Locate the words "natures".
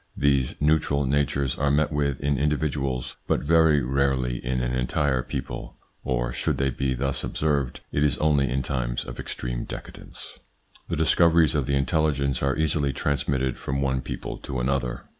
1.05-1.55